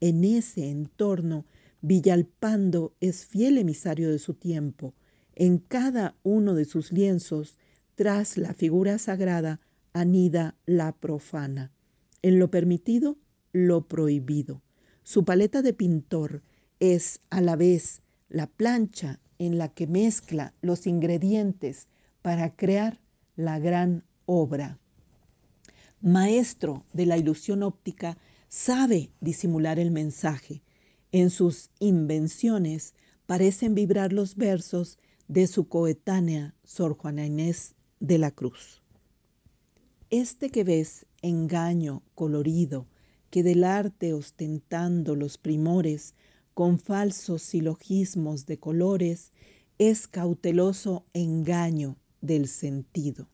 En 0.00 0.24
ese 0.24 0.68
entorno, 0.68 1.46
Villalpando 1.82 2.96
es 2.98 3.26
fiel 3.26 3.56
emisario 3.56 4.10
de 4.10 4.18
su 4.18 4.34
tiempo. 4.34 4.92
En 5.36 5.58
cada 5.58 6.16
uno 6.24 6.54
de 6.54 6.64
sus 6.64 6.90
lienzos, 6.90 7.58
tras 7.94 8.38
la 8.38 8.54
figura 8.54 8.98
sagrada, 8.98 9.60
anida 9.92 10.56
la 10.66 10.90
profana. 10.96 11.70
En 12.22 12.40
lo 12.40 12.50
permitido, 12.50 13.16
lo 13.52 13.86
prohibido. 13.86 14.64
Su 15.04 15.24
paleta 15.24 15.62
de 15.62 15.72
pintor 15.72 16.42
es 16.80 17.20
a 17.30 17.40
la 17.40 17.54
vez 17.54 18.02
la 18.28 18.48
plancha 18.48 19.20
en 19.38 19.58
la 19.58 19.68
que 19.68 19.86
mezcla 19.86 20.54
los 20.60 20.88
ingredientes 20.88 21.86
para 22.20 22.56
crear 22.56 23.00
la 23.36 23.60
gran 23.60 24.02
obra. 24.26 24.79
Maestro 26.02 26.86
de 26.94 27.04
la 27.04 27.18
ilusión 27.18 27.62
óptica, 27.62 28.16
sabe 28.48 29.10
disimular 29.20 29.78
el 29.78 29.90
mensaje. 29.90 30.62
En 31.12 31.28
sus 31.28 31.68
invenciones 31.78 32.94
parecen 33.26 33.74
vibrar 33.74 34.14
los 34.14 34.36
versos 34.36 34.98
de 35.28 35.46
su 35.46 35.68
coetánea 35.68 36.54
Sor 36.64 36.96
Juana 36.96 37.26
Inés 37.26 37.74
de 38.00 38.16
la 38.16 38.30
Cruz. 38.30 38.82
Este 40.08 40.48
que 40.48 40.64
ves, 40.64 41.04
engaño 41.20 42.02
colorido, 42.14 42.86
que 43.28 43.42
del 43.42 43.62
arte 43.62 44.14
ostentando 44.14 45.14
los 45.14 45.36
primores 45.36 46.14
con 46.54 46.78
falsos 46.78 47.42
silogismos 47.42 48.46
de 48.46 48.58
colores, 48.58 49.32
es 49.78 50.08
cauteloso 50.08 51.04
engaño 51.12 51.98
del 52.22 52.48
sentido. 52.48 53.28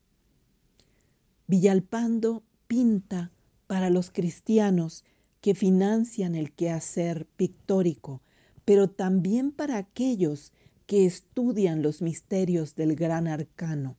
Villalpando 1.46 2.42
pinta 2.66 3.32
para 3.66 3.90
los 3.90 4.10
cristianos 4.10 5.04
que 5.40 5.54
financian 5.54 6.34
el 6.34 6.52
quehacer 6.52 7.26
pictórico, 7.36 8.22
pero 8.64 8.88
también 8.88 9.52
para 9.52 9.76
aquellos 9.76 10.52
que 10.86 11.06
estudian 11.06 11.82
los 11.82 12.02
misterios 12.02 12.74
del 12.74 12.94
gran 12.94 13.26
arcano. 13.26 13.96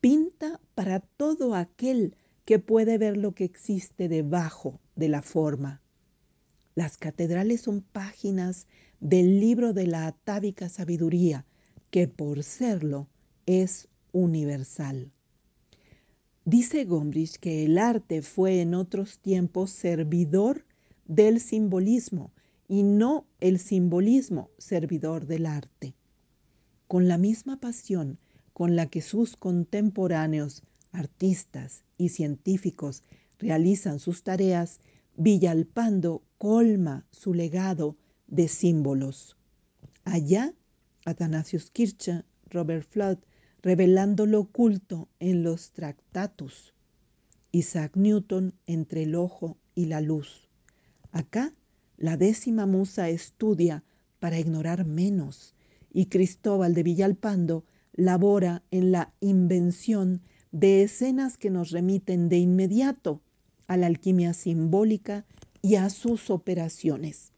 Pinta 0.00 0.60
para 0.74 1.00
todo 1.00 1.54
aquel 1.54 2.16
que 2.44 2.58
puede 2.58 2.98
ver 2.98 3.16
lo 3.16 3.34
que 3.34 3.44
existe 3.44 4.08
debajo 4.08 4.80
de 4.96 5.08
la 5.08 5.22
forma. 5.22 5.80
Las 6.74 6.96
catedrales 6.96 7.62
son 7.62 7.82
páginas 7.82 8.66
del 9.00 9.40
libro 9.40 9.72
de 9.72 9.86
la 9.86 10.06
atávica 10.06 10.68
sabiduría, 10.68 11.44
que 11.90 12.08
por 12.08 12.42
serlo 12.42 13.08
es 13.46 13.88
universal. 14.12 15.12
Dice 16.50 16.86
Gombrich 16.86 17.36
que 17.36 17.66
el 17.66 17.76
arte 17.76 18.22
fue 18.22 18.62
en 18.62 18.72
otros 18.72 19.18
tiempos 19.18 19.68
servidor 19.70 20.64
del 21.04 21.40
simbolismo 21.40 22.32
y 22.66 22.84
no 22.84 23.26
el 23.38 23.58
simbolismo 23.58 24.48
servidor 24.56 25.26
del 25.26 25.44
arte. 25.44 25.92
Con 26.86 27.06
la 27.06 27.18
misma 27.18 27.60
pasión 27.60 28.18
con 28.54 28.76
la 28.76 28.86
que 28.86 29.02
sus 29.02 29.36
contemporáneos, 29.36 30.62
artistas 30.90 31.84
y 31.98 32.08
científicos 32.08 33.02
realizan 33.38 33.98
sus 33.98 34.22
tareas, 34.22 34.80
Villalpando 35.18 36.22
colma 36.38 37.06
su 37.10 37.34
legado 37.34 37.98
de 38.26 38.48
símbolos. 38.48 39.36
Allá, 40.02 40.54
Athanasius 41.04 41.70
Kircher, 41.70 42.24
Robert 42.46 42.88
Flood, 42.88 43.18
revelando 43.62 44.26
lo 44.26 44.40
oculto 44.40 45.08
en 45.20 45.42
los 45.42 45.72
tractatus. 45.72 46.74
Isaac 47.50 47.96
Newton 47.96 48.54
entre 48.66 49.04
el 49.04 49.14
ojo 49.14 49.56
y 49.74 49.86
la 49.86 50.00
luz. 50.00 50.48
Acá, 51.12 51.54
la 51.96 52.16
décima 52.16 52.66
musa 52.66 53.08
estudia 53.08 53.82
para 54.20 54.38
ignorar 54.38 54.84
menos 54.84 55.54
y 55.92 56.06
Cristóbal 56.06 56.74
de 56.74 56.82
Villalpando 56.82 57.64
labora 57.92 58.62
en 58.70 58.92
la 58.92 59.12
invención 59.20 60.20
de 60.52 60.82
escenas 60.82 61.36
que 61.36 61.50
nos 61.50 61.70
remiten 61.70 62.28
de 62.28 62.38
inmediato 62.38 63.20
a 63.66 63.76
la 63.76 63.86
alquimia 63.86 64.32
simbólica 64.34 65.26
y 65.62 65.74
a 65.74 65.90
sus 65.90 66.30
operaciones. 66.30 67.32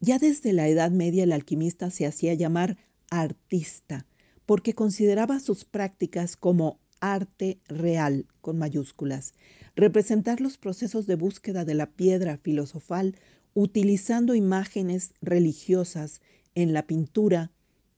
Ya 0.00 0.18
desde 0.18 0.52
la 0.52 0.68
Edad 0.68 0.90
Media 0.90 1.24
el 1.24 1.32
alquimista 1.32 1.90
se 1.90 2.06
hacía 2.06 2.34
llamar 2.34 2.76
artista, 3.10 4.06
porque 4.46 4.74
consideraba 4.74 5.40
sus 5.40 5.64
prácticas 5.64 6.36
como 6.36 6.78
arte 7.00 7.60
real, 7.68 8.26
con 8.40 8.58
mayúsculas, 8.58 9.34
representar 9.76 10.40
los 10.40 10.56
procesos 10.58 11.06
de 11.06 11.16
búsqueda 11.16 11.64
de 11.64 11.74
la 11.74 11.90
piedra 11.90 12.38
filosofal 12.38 13.16
utilizando 13.54 14.34
imágenes 14.34 15.14
religiosas 15.20 16.20
en 16.54 16.72
la 16.72 16.86
pintura 16.86 17.50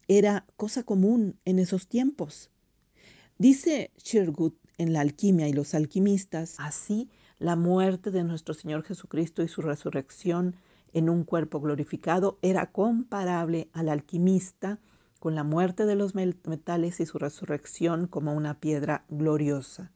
era 0.08 0.46
cosa 0.56 0.82
común 0.82 1.38
en 1.44 1.58
esos 1.58 1.88
tiempos. 1.88 2.50
Dice 3.38 3.90
Sherwood 3.98 4.54
en 4.78 4.92
La 4.92 5.00
alquimia 5.00 5.48
y 5.48 5.52
los 5.52 5.74
alquimistas, 5.74 6.54
así 6.58 7.08
la 7.38 7.56
muerte 7.56 8.10
de 8.10 8.24
nuestro 8.24 8.54
Señor 8.54 8.82
Jesucristo 8.82 9.42
y 9.42 9.48
su 9.48 9.62
resurrección 9.62 10.56
en 10.92 11.10
un 11.10 11.24
cuerpo 11.24 11.60
glorificado 11.60 12.38
era 12.40 12.72
comparable 12.72 13.68
al 13.72 13.88
alquimista 13.88 14.78
con 15.18 15.34
la 15.34 15.44
muerte 15.44 15.86
de 15.86 15.94
los 15.94 16.14
metales 16.14 17.00
y 17.00 17.06
su 17.06 17.18
resurrección 17.18 18.06
como 18.06 18.34
una 18.34 18.60
piedra 18.60 19.04
gloriosa. 19.08 19.90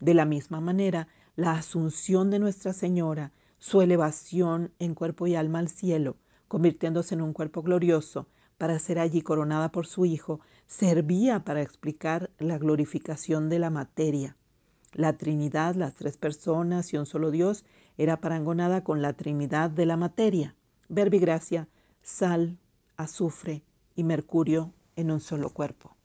De 0.00 0.14
la 0.14 0.24
misma 0.24 0.60
manera, 0.60 1.08
la 1.36 1.52
asunción 1.52 2.30
de 2.30 2.38
Nuestra 2.38 2.72
Señora, 2.72 3.32
su 3.58 3.80
elevación 3.80 4.72
en 4.78 4.94
cuerpo 4.94 5.26
y 5.26 5.34
alma 5.34 5.58
al 5.58 5.68
cielo, 5.68 6.16
convirtiéndose 6.46 7.14
en 7.14 7.22
un 7.22 7.32
cuerpo 7.32 7.62
glorioso, 7.62 8.26
para 8.56 8.78
ser 8.78 8.98
allí 8.98 9.22
coronada 9.22 9.70
por 9.70 9.86
su 9.86 10.04
Hijo, 10.04 10.40
servía 10.66 11.44
para 11.44 11.62
explicar 11.62 12.30
la 12.38 12.58
glorificación 12.58 13.48
de 13.48 13.58
la 13.58 13.70
materia. 13.70 14.36
La 14.92 15.16
Trinidad, 15.16 15.74
las 15.74 15.94
tres 15.94 16.16
personas 16.16 16.92
y 16.92 16.96
un 16.96 17.06
solo 17.06 17.30
Dios, 17.30 17.64
era 17.96 18.20
parangonada 18.20 18.84
con 18.84 19.02
la 19.02 19.12
Trinidad 19.12 19.70
de 19.70 19.86
la 19.86 19.96
materia, 19.96 20.54
verbigracia, 20.88 21.68
sal, 22.02 22.58
azufre 22.96 23.62
y 23.98 24.04
mercurio 24.04 24.72
en 24.94 25.10
un 25.10 25.18
solo 25.18 25.50
cuerpo. 25.50 25.96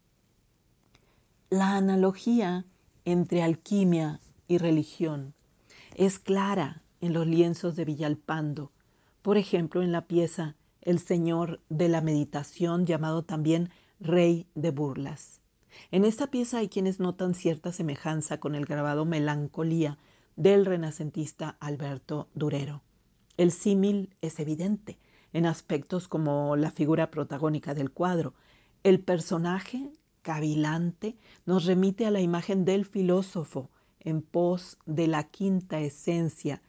La 1.52 1.78
analogía 1.78 2.66
entre 3.06 3.44
alquimia 3.44 4.20
y 4.48 4.58
religión 4.58 5.36
es 5.94 6.18
clara 6.18 6.82
en 7.02 7.14
los 7.14 7.28
lienzos 7.28 7.76
de 7.76 7.86
Villalpando, 7.86 8.72
por 9.22 9.38
ejemplo 9.38 9.84
en 9.84 9.92
la 9.92 10.08
pieza 10.08 10.56
el 10.82 10.98
señor 10.98 11.62
de 11.70 11.88
la 11.88 12.02
meditación, 12.02 12.88
llamado 12.88 13.26
también 13.26 13.70
rey 14.00 14.48
de 14.56 14.72
burlas. 14.72 15.40
En 15.92 16.04
esta 16.04 16.32
pieza 16.32 16.58
hay 16.58 16.70
quienes 16.70 17.00
notan 17.00 17.36
cierta 17.36 17.72
semejanza 17.72 18.40
con 18.40 18.56
el 18.56 18.66
grabado 18.66 19.06
Melancolía 19.06 20.00
del 20.36 20.66
renacentista 20.66 21.58
Alberto 21.60 22.28
Durero. 22.34 22.82
El 23.38 23.52
símil 23.52 24.10
es 24.22 24.40
evidente 24.40 24.98
en 25.34 25.46
aspectos 25.46 26.08
como 26.08 26.56
la 26.56 26.72
figura 26.72 27.12
protagónica 27.12 27.74
del 27.74 27.92
cuadro. 27.92 28.34
El 28.84 29.00
personaje, 29.00 29.92
cavilante, 30.22 31.18
nos 31.46 31.66
remite 31.66 32.06
a 32.06 32.12
la 32.12 32.22
imagen 32.22 32.66
del 32.66 32.86
filósofo 32.86 33.70
en 34.00 34.22
pos 34.22 34.78
de 34.86 35.08
la 35.08 35.24
quinta 35.24 35.80
esencia 35.80 36.62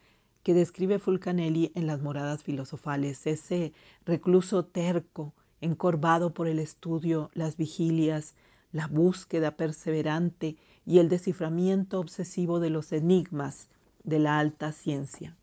que 0.42 0.54
describe 0.54 0.98
Fulcanelli 0.98 1.72
en 1.74 1.86
las 1.86 2.02
moradas 2.02 2.42
filosofales, 2.42 3.26
ese 3.26 3.72
recluso 4.04 4.64
terco, 4.64 5.34
encorvado 5.60 6.34
por 6.34 6.48
el 6.48 6.58
estudio, 6.58 7.30
las 7.32 7.56
vigilias, 7.56 8.34
la 8.70 8.86
búsqueda 8.86 9.56
perseverante 9.56 10.56
y 10.84 10.98
el 10.98 11.08
desciframiento 11.08 11.98
obsesivo 11.98 12.60
de 12.60 12.70
los 12.70 12.92
enigmas 12.92 13.68
de 14.02 14.18
la 14.18 14.38
alta 14.38 14.72
ciencia. 14.72 15.34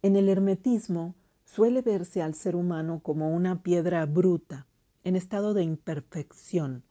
En 0.00 0.16
el 0.16 0.30
hermetismo 0.30 1.14
suele 1.54 1.82
verse 1.82 2.20
al 2.20 2.34
ser 2.34 2.56
humano 2.56 2.98
como 3.00 3.32
una 3.32 3.62
piedra 3.62 4.04
bruta, 4.06 4.66
en 5.04 5.14
estado 5.14 5.54
de 5.54 5.62
imperfección, 5.62 6.82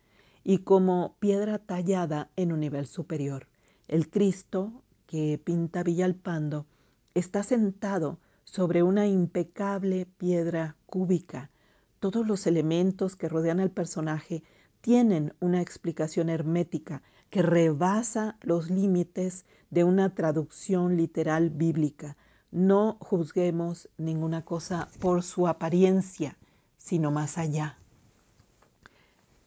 y 0.41 0.59
como 0.59 1.17
piedra 1.19 1.59
tallada 1.59 2.29
en 2.37 2.53
un 2.53 2.61
nivel 2.61 2.87
superior. 2.87 3.47
El 3.89 4.09
Cristo 4.09 4.83
que 5.05 5.37
pinta 5.43 5.83
Villalpando 5.83 6.65
Está 7.13 7.43
sentado 7.43 8.19
sobre 8.45 8.83
una 8.83 9.05
impecable 9.05 10.07
piedra 10.17 10.77
cúbica. 10.85 11.51
Todos 11.99 12.25
los 12.25 12.47
elementos 12.47 13.17
que 13.17 13.27
rodean 13.29 13.59
al 13.59 13.69
personaje 13.69 14.43
tienen 14.79 15.33
una 15.41 15.61
explicación 15.61 16.29
hermética 16.29 17.03
que 17.29 17.41
rebasa 17.41 18.37
los 18.41 18.69
límites 18.69 19.45
de 19.69 19.83
una 19.83 20.15
traducción 20.15 20.95
literal 20.95 21.49
bíblica. 21.49 22.15
No 22.53 22.97
juzguemos 22.99 23.89
ninguna 23.97 24.45
cosa 24.45 24.87
por 24.99 25.23
su 25.23 25.47
apariencia, 25.47 26.37
sino 26.77 27.09
más 27.09 27.39
allá. 27.39 27.79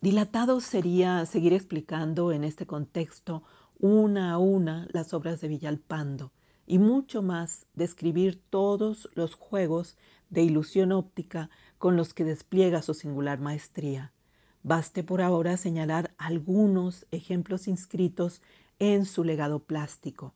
Dilatado 0.01 0.61
sería 0.61 1.25
seguir 1.25 1.53
explicando 1.53 2.33
en 2.33 2.43
este 2.43 2.67
contexto 2.67 3.45
una 3.79 4.33
a 4.33 4.39
una 4.39 4.89
las 4.91 5.15
obras 5.15 5.41
de 5.41 5.47
Villalpando 5.47 6.33
y 6.67 6.81
mucho 6.81 7.23
más 7.23 7.67
describir 7.75 8.43
todos 8.51 9.09
los 9.15 9.37
juegos 9.37 9.97
de 10.29 10.43
ilusión 10.43 10.91
óptica 10.91 11.49
con 11.79 11.97
los 11.97 12.13
que 12.13 12.25
despliega 12.25 12.83
su 12.83 12.93
singular 12.93 13.39
maestría. 13.39 14.13
Baste 14.65 15.05
por 15.05 15.23
ahora 15.23 15.57
señalar 15.57 16.13
algunos 16.19 17.07
ejemplos 17.13 17.69
inscritos 17.69 18.43
en 18.81 19.05
su 19.05 19.23
legado 19.23 19.61
plástico. 19.61 20.35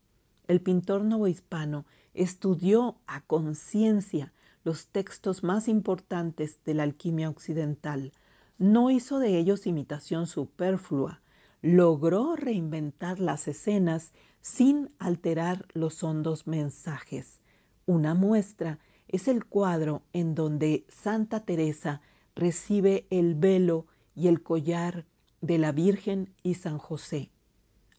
El 0.50 0.60
pintor 0.60 1.04
novohispano 1.04 1.86
estudió 2.12 2.96
a 3.06 3.20
conciencia 3.20 4.32
los 4.64 4.88
textos 4.88 5.44
más 5.44 5.68
importantes 5.68 6.58
de 6.64 6.74
la 6.74 6.82
alquimia 6.82 7.30
occidental. 7.30 8.12
No 8.58 8.90
hizo 8.90 9.20
de 9.20 9.38
ellos 9.38 9.68
imitación 9.68 10.26
superflua, 10.26 11.20
logró 11.62 12.34
reinventar 12.34 13.20
las 13.20 13.46
escenas 13.46 14.10
sin 14.40 14.90
alterar 14.98 15.66
los 15.72 16.02
hondos 16.02 16.48
mensajes. 16.48 17.40
Una 17.86 18.14
muestra 18.14 18.80
es 19.06 19.28
el 19.28 19.44
cuadro 19.44 20.02
en 20.12 20.34
donde 20.34 20.84
Santa 20.88 21.44
Teresa 21.44 22.00
recibe 22.34 23.06
el 23.10 23.36
velo 23.36 23.86
y 24.16 24.26
el 24.26 24.42
collar 24.42 25.06
de 25.42 25.58
la 25.58 25.70
Virgen 25.70 26.34
y 26.42 26.54
San 26.54 26.78
José. 26.78 27.30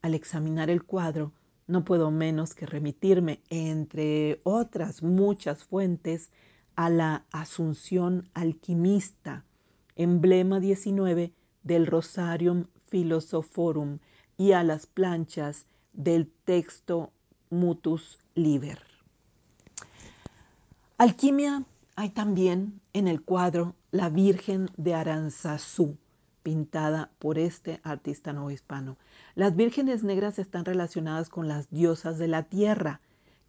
Al 0.01 0.15
examinar 0.15 0.69
el 0.69 0.83
cuadro, 0.83 1.31
no 1.67 1.85
puedo 1.85 2.11
menos 2.11 2.53
que 2.53 2.65
remitirme, 2.65 3.41
entre 3.49 4.41
otras 4.43 5.03
muchas 5.03 5.63
fuentes, 5.63 6.31
a 6.75 6.89
la 6.89 7.25
Asunción 7.31 8.29
alquimista, 8.33 9.45
emblema 9.95 10.59
19 10.59 11.33
del 11.63 11.87
Rosarium 11.87 12.65
Philosophorum, 12.89 13.99
y 14.37 14.53
a 14.53 14.63
las 14.63 14.87
planchas 14.87 15.67
del 15.93 16.31
texto 16.45 17.11
Mutus 17.51 18.17
Liber. 18.33 18.79
Alquimia 20.97 21.63
hay 21.95 22.09
también 22.09 22.81
en 22.93 23.07
el 23.07 23.21
cuadro 23.21 23.75
La 23.91 24.09
Virgen 24.09 24.69
de 24.77 24.95
Aranzazú, 24.95 25.97
pintada 26.41 27.11
por 27.19 27.37
este 27.37 27.79
artista 27.83 28.33
no 28.33 28.49
hispano. 28.49 28.97
Las 29.33 29.55
vírgenes 29.55 30.03
negras 30.03 30.39
están 30.39 30.65
relacionadas 30.65 31.29
con 31.29 31.47
las 31.47 31.69
diosas 31.69 32.17
de 32.17 32.27
la 32.27 32.43
tierra, 32.43 32.99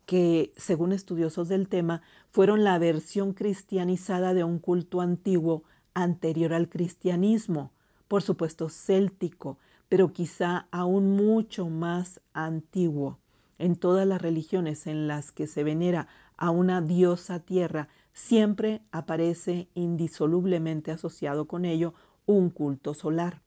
que, 0.07 0.53
según 0.57 0.93
estudiosos 0.93 1.49
del 1.49 1.69
tema, 1.69 2.03
fueron 2.31 2.63
la 2.63 2.79
versión 2.79 3.33
cristianizada 3.33 4.33
de 4.33 4.45
un 4.45 4.61
culto 4.61 5.01
antiguo 5.01 5.65
anterior 5.95 6.53
al 6.53 6.69
cristianismo, 6.69 7.73
por 8.07 8.23
supuesto 8.23 8.69
céltico, 8.69 9.59
pero 9.89 10.13
quizá 10.13 10.69
aún 10.71 11.17
mucho 11.17 11.69
más 11.69 12.21
antiguo. 12.33 13.19
En 13.59 13.75
todas 13.75 14.07
las 14.07 14.23
religiones 14.23 14.87
en 14.87 15.09
las 15.09 15.33
que 15.33 15.47
se 15.47 15.65
venera 15.65 16.07
a 16.37 16.51
una 16.51 16.81
diosa 16.81 17.41
tierra, 17.41 17.89
siempre 18.13 18.83
aparece 18.93 19.69
indisolublemente 19.75 20.93
asociado 20.93 21.47
con 21.47 21.65
ello 21.65 21.95
un 22.25 22.51
culto 22.51 22.95
solar. 22.95 23.43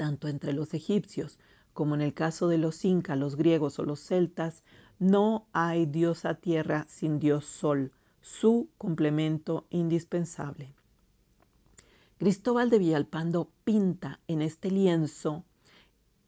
Tanto 0.00 0.28
entre 0.28 0.54
los 0.54 0.72
egipcios 0.72 1.38
como 1.74 1.94
en 1.94 2.00
el 2.00 2.14
caso 2.14 2.48
de 2.48 2.56
los 2.56 2.86
incas, 2.86 3.18
los 3.18 3.36
griegos 3.36 3.78
o 3.78 3.84
los 3.84 4.00
celtas, 4.00 4.64
no 4.98 5.46
hay 5.52 5.84
diosa 5.84 6.36
tierra 6.36 6.86
sin 6.88 7.18
dios 7.18 7.44
sol, 7.44 7.92
su 8.22 8.70
complemento 8.78 9.66
indispensable. 9.68 10.72
Cristóbal 12.16 12.70
de 12.70 12.78
Villalpando 12.78 13.50
pinta 13.64 14.20
en 14.26 14.40
este 14.40 14.70
lienzo 14.70 15.44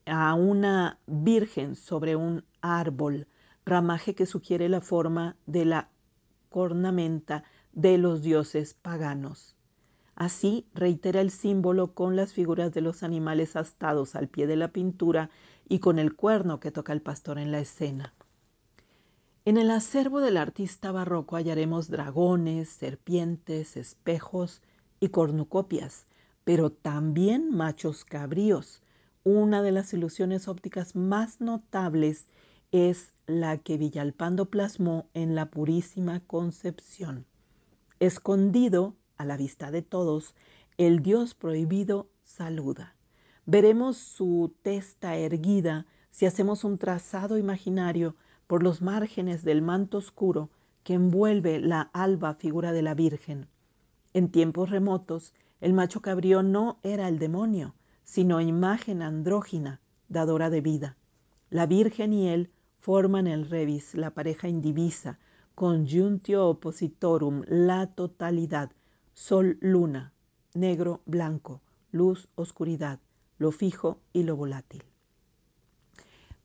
a 0.04 0.34
una 0.34 0.98
virgen 1.06 1.74
sobre 1.74 2.14
un 2.14 2.44
árbol, 2.60 3.26
ramaje 3.64 4.14
que 4.14 4.26
sugiere 4.26 4.68
la 4.68 4.82
forma 4.82 5.38
de 5.46 5.64
la 5.64 5.88
cornamenta 6.50 7.44
de 7.72 7.96
los 7.96 8.20
dioses 8.20 8.74
paganos. 8.74 9.56
Así 10.14 10.66
reitera 10.74 11.20
el 11.20 11.30
símbolo 11.30 11.94
con 11.94 12.16
las 12.16 12.32
figuras 12.32 12.72
de 12.72 12.80
los 12.80 13.02
animales 13.02 13.56
astados 13.56 14.14
al 14.14 14.28
pie 14.28 14.46
de 14.46 14.56
la 14.56 14.68
pintura 14.68 15.30
y 15.68 15.78
con 15.78 15.98
el 15.98 16.14
cuerno 16.14 16.60
que 16.60 16.70
toca 16.70 16.92
el 16.92 17.02
pastor 17.02 17.38
en 17.38 17.50
la 17.50 17.60
escena. 17.60 18.14
En 19.44 19.56
el 19.56 19.70
acervo 19.70 20.20
del 20.20 20.36
artista 20.36 20.92
barroco 20.92 21.36
hallaremos 21.36 21.88
dragones, 21.88 22.68
serpientes, 22.68 23.76
espejos 23.76 24.62
y 25.00 25.08
cornucopias, 25.08 26.06
pero 26.44 26.70
también 26.70 27.50
machos 27.50 28.04
cabríos. 28.04 28.82
Una 29.24 29.62
de 29.62 29.72
las 29.72 29.92
ilusiones 29.94 30.46
ópticas 30.46 30.94
más 30.94 31.40
notables 31.40 32.26
es 32.70 33.12
la 33.26 33.58
que 33.58 33.78
Villalpando 33.78 34.50
plasmó 34.50 35.08
en 35.14 35.34
la 35.34 35.50
Purísima 35.50 36.20
Concepción. 36.20 37.26
Escondido 37.98 38.94
a 39.22 39.24
la 39.24 39.36
vista 39.36 39.70
de 39.70 39.82
todos, 39.82 40.34
el 40.78 41.00
Dios 41.00 41.34
prohibido 41.34 42.08
saluda. 42.24 42.94
Veremos 43.46 43.96
su 43.96 44.54
testa 44.62 45.16
erguida 45.16 45.86
si 46.10 46.26
hacemos 46.26 46.64
un 46.64 46.76
trazado 46.76 47.38
imaginario 47.38 48.16
por 48.46 48.62
los 48.62 48.82
márgenes 48.82 49.44
del 49.44 49.62
manto 49.62 49.98
oscuro 49.98 50.50
que 50.82 50.94
envuelve 50.94 51.60
la 51.60 51.82
alba 51.92 52.34
figura 52.34 52.72
de 52.72 52.82
la 52.82 52.94
Virgen. 52.94 53.46
En 54.12 54.28
tiempos 54.28 54.70
remotos, 54.70 55.34
el 55.60 55.72
macho 55.72 56.02
cabrío 56.02 56.42
no 56.42 56.80
era 56.82 57.08
el 57.08 57.18
demonio, 57.18 57.74
sino 58.02 58.40
imagen 58.40 59.02
andrógina, 59.02 59.80
dadora 60.08 60.50
de 60.50 60.60
vida. 60.60 60.96
La 61.48 61.66
Virgen 61.66 62.12
y 62.12 62.28
él 62.28 62.50
forman 62.80 63.28
el 63.28 63.48
revis, 63.48 63.94
la 63.94 64.10
pareja 64.10 64.48
indivisa, 64.48 65.18
conjuntio 65.54 66.48
oppositorum, 66.48 67.44
la 67.46 67.86
totalidad, 67.86 68.72
sol-luna, 69.14 70.12
negro-blanco, 70.54 71.60
luz-oscuridad, 71.90 73.00
lo 73.38 73.52
fijo 73.52 73.98
y 74.12 74.22
lo 74.22 74.36
volátil. 74.36 74.82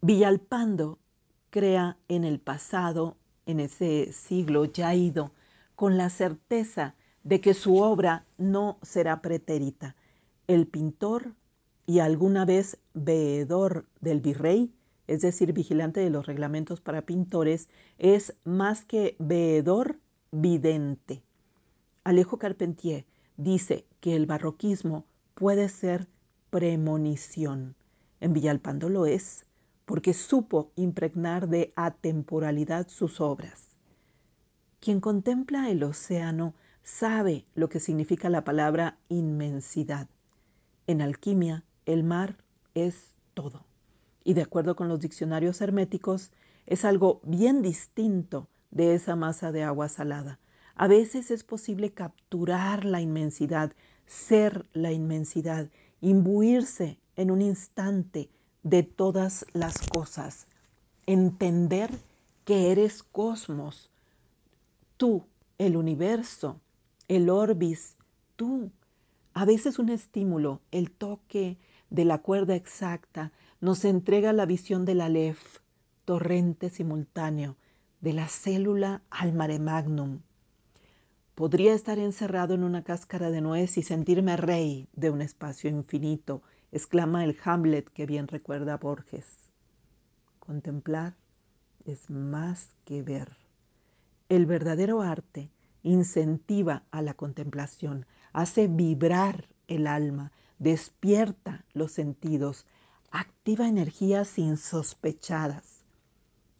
Villalpando 0.01 0.99
crea 1.49 1.97
en 2.07 2.23
el 2.23 2.39
pasado, 2.39 3.17
en 3.45 3.59
ese 3.59 4.11
siglo 4.11 4.65
ya 4.65 4.93
ido, 4.93 5.31
con 5.75 5.97
la 5.97 6.09
certeza 6.09 6.95
de 7.23 7.41
que 7.41 7.53
su 7.53 7.77
obra 7.77 8.25
no 8.37 8.77
será 8.81 9.21
pretérita. 9.21 9.95
El 10.47 10.67
pintor 10.67 11.33
y 11.85 11.99
alguna 11.99 12.45
vez 12.45 12.77
veedor 12.93 13.85
del 14.01 14.21
virrey, 14.21 14.73
es 15.07 15.21
decir, 15.21 15.53
vigilante 15.53 15.99
de 15.99 16.09
los 16.09 16.25
reglamentos 16.25 16.81
para 16.81 17.01
pintores, 17.01 17.69
es 17.97 18.35
más 18.43 18.85
que 18.85 19.15
veedor, 19.19 19.99
vidente. 20.31 21.23
Alejo 22.07 22.39
Carpentier 22.39 23.05
dice 23.35 23.85
que 23.99 24.15
el 24.15 24.27
barroquismo 24.27 25.03
puede 25.33 25.67
ser 25.67 26.07
premonición. 26.49 27.75
En 28.21 28.31
Villalpando 28.31 28.87
lo 28.87 29.05
es 29.05 29.45
porque 29.83 30.13
supo 30.13 30.71
impregnar 30.77 31.49
de 31.49 31.73
atemporalidad 31.75 32.87
sus 32.87 33.19
obras. 33.19 33.75
Quien 34.79 35.01
contempla 35.01 35.69
el 35.69 35.83
océano 35.83 36.53
sabe 36.81 37.45
lo 37.55 37.67
que 37.67 37.81
significa 37.81 38.29
la 38.29 38.45
palabra 38.45 38.97
inmensidad. 39.09 40.07
En 40.87 41.01
alquimia, 41.01 41.65
el 41.85 42.05
mar 42.05 42.37
es 42.73 43.15
todo. 43.33 43.65
Y 44.23 44.33
de 44.33 44.43
acuerdo 44.43 44.77
con 44.77 44.87
los 44.87 45.01
diccionarios 45.01 45.59
herméticos, 45.59 46.31
es 46.67 46.85
algo 46.85 47.19
bien 47.25 47.61
distinto 47.61 48.47
de 48.71 48.93
esa 48.93 49.17
masa 49.17 49.51
de 49.51 49.63
agua 49.63 49.89
salada. 49.89 50.39
A 50.79 50.87
veces 50.87 51.31
es 51.31 51.43
posible 51.43 51.91
capturar 51.91 52.85
la 52.85 53.01
inmensidad, 53.01 53.73
ser 54.05 54.67
la 54.73 54.91
inmensidad, 54.91 55.69
imbuirse 56.01 56.99
en 57.15 57.31
un 57.31 57.41
instante 57.41 58.29
de 58.61 58.83
todas 58.83 59.47
las 59.53 59.79
cosas. 59.79 60.45
Entender 61.07 61.89
que 62.45 62.71
eres 62.71 63.01
cosmos, 63.01 63.89
tú, 64.97 65.25
el 65.57 65.77
universo, 65.77 66.61
el 67.07 67.31
orbis, 67.31 67.97
tú. 68.35 68.69
A 69.33 69.45
veces 69.45 69.79
un 69.79 69.89
estímulo, 69.89 70.61
el 70.69 70.91
toque 70.91 71.57
de 71.89 72.05
la 72.05 72.19
cuerda 72.19 72.55
exacta, 72.55 73.31
nos 73.61 73.83
entrega 73.83 74.31
la 74.31 74.45
visión 74.45 74.85
del 74.85 75.01
Aleph, 75.01 75.57
torrente 76.05 76.69
simultáneo, 76.69 77.55
de 77.99 78.13
la 78.13 78.27
célula 78.27 79.01
al 79.09 79.33
mare 79.33 79.57
magnum. 79.57 80.19
Podría 81.37 81.75
estar 81.75 81.99
encerrado 81.99 82.55
en 82.55 82.63
una 82.63 82.83
cáscara 82.83 83.29
de 83.29 83.41
nuez 83.41 83.77
y 83.77 83.83
sentirme 83.83 84.37
rey 84.37 84.89
de 84.93 85.11
un 85.11 85.21
espacio 85.21 85.69
infinito, 85.69 86.41
exclama 86.71 87.23
el 87.23 87.37
Hamlet 87.45 87.87
que 87.89 88.07
bien 88.07 88.27
recuerda 88.27 88.73
a 88.73 88.77
Borges. 88.77 89.51
Contemplar 90.39 91.13
es 91.85 92.09
más 92.09 92.69
que 92.85 93.03
ver. 93.03 93.37
El 94.29 94.47
verdadero 94.47 95.03
arte 95.03 95.51
incentiva 95.83 96.81
a 96.89 97.03
la 97.03 97.13
contemplación, 97.13 98.07
hace 98.33 98.67
vibrar 98.67 99.47
el 99.67 99.85
alma, 99.85 100.31
despierta 100.57 101.65
los 101.71 101.91
sentidos, 101.91 102.65
activa 103.11 103.67
energías 103.67 104.39
insospechadas. 104.39 105.85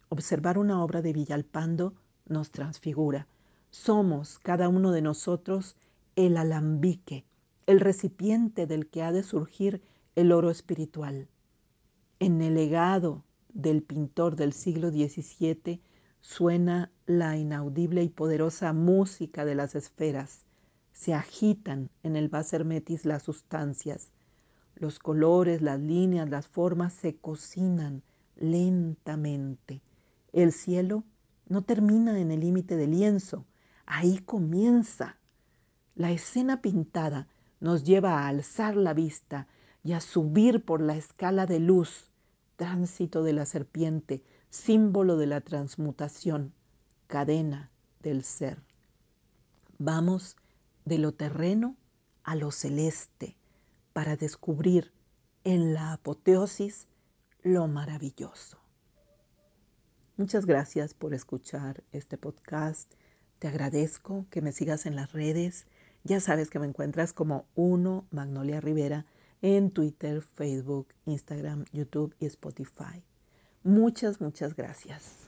Observar 0.09 0.59
una 0.59 0.83
obra 0.83 1.01
de 1.01 1.13
Villalpando 1.13 1.95
nos 2.27 2.51
transfigura. 2.51 3.25
Somos 3.69 4.39
cada 4.39 4.69
uno 4.69 4.91
de 4.91 5.01
nosotros 5.01 5.75
el 6.15 6.37
alambique, 6.37 7.25
el 7.67 7.79
recipiente 7.79 8.65
del 8.65 8.87
que 8.89 9.03
ha 9.03 9.11
de 9.11 9.23
surgir 9.23 9.81
el 10.15 10.31
oro 10.31 10.49
espiritual. 10.49 11.27
En 12.19 12.41
el 12.41 12.55
legado 12.55 13.23
del 13.53 13.83
pintor 13.83 14.35
del 14.35 14.53
siglo 14.53 14.89
XVII 14.89 15.81
suena 16.21 16.91
la 17.05 17.37
inaudible 17.37 18.03
y 18.03 18.09
poderosa 18.09 18.73
música 18.73 19.45
de 19.45 19.55
las 19.55 19.75
esferas. 19.75 20.45
Se 20.91 21.13
agitan 21.13 21.89
en 22.03 22.15
el 22.15 22.31
metis 22.65 23.05
las 23.05 23.23
sustancias. 23.23 24.11
Los 24.75 24.99
colores, 24.99 25.61
las 25.61 25.79
líneas, 25.79 26.29
las 26.29 26.47
formas 26.47 26.93
se 26.93 27.15
cocinan 27.15 28.01
lentamente. 28.35 29.81
El 30.33 30.51
cielo 30.51 31.03
no 31.47 31.61
termina 31.61 32.19
en 32.19 32.31
el 32.31 32.39
límite 32.39 32.75
del 32.75 32.91
lienzo, 32.91 33.45
ahí 33.87 34.19
comienza. 34.19 35.17
La 35.95 36.11
escena 36.11 36.61
pintada 36.61 37.27
nos 37.59 37.83
lleva 37.83 38.19
a 38.19 38.27
alzar 38.27 38.75
la 38.75 38.93
vista 38.93 39.47
y 39.83 39.93
a 39.93 40.01
subir 40.01 40.63
por 40.63 40.81
la 40.81 40.95
escala 40.95 41.47
de 41.47 41.59
luz, 41.59 42.11
tránsito 42.55 43.23
de 43.23 43.33
la 43.33 43.45
serpiente, 43.45 44.23
símbolo 44.49 45.17
de 45.17 45.25
la 45.25 45.41
transmutación, 45.41 46.53
cadena 47.07 47.71
del 48.03 48.23
ser. 48.23 48.61
Vamos 49.79 50.35
de 50.85 50.97
lo 50.99 51.13
terreno 51.13 51.75
a 52.23 52.35
lo 52.35 52.51
celeste 52.51 53.37
para 53.93 54.15
descubrir 54.15 54.91
en 55.43 55.73
la 55.73 55.93
apoteosis 55.93 56.87
lo 57.41 57.67
maravilloso. 57.67 58.59
Muchas 60.17 60.45
gracias 60.45 60.93
por 60.93 61.13
escuchar 61.13 61.83
este 61.91 62.17
podcast. 62.17 62.93
Te 63.39 63.47
agradezco 63.47 64.25
que 64.31 64.41
me 64.41 64.51
sigas 64.51 64.85
en 64.85 64.95
las 64.95 65.13
redes. 65.13 65.67
Ya 66.03 66.19
sabes 66.19 66.49
que 66.49 66.59
me 66.59 66.67
encuentras 66.67 67.13
como 67.13 67.45
uno 67.55 68.05
Magnolia 68.11 68.61
Rivera 68.61 69.05
en 69.41 69.71
Twitter, 69.71 70.21
Facebook, 70.21 70.87
Instagram, 71.05 71.65
YouTube 71.71 72.15
y 72.19 72.25
Spotify. 72.25 73.03
Muchas, 73.63 74.21
muchas 74.21 74.55
gracias. 74.55 75.26